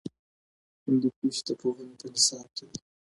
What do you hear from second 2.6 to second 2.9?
دی.